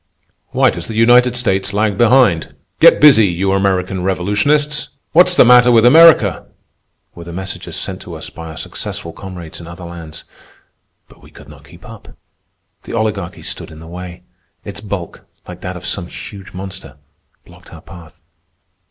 [0.47, 5.71] "Why does the United States lag behind?"; "Get busy, you American revolutionists!"; "What's the matter
[5.71, 10.23] with America?"—were the messages sent to us by our successful comrades in other lands.
[11.07, 12.17] But we could not keep up.
[12.81, 14.23] The Oligarchy stood in the way.
[14.65, 16.97] Its bulk, like that of some huge monster,
[17.45, 18.19] blocked our path.